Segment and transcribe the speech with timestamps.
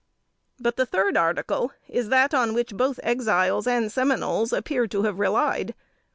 [0.59, 5.19] But the third article is that on which both Exiles and Seminoles appear to have
[5.19, 5.75] relied.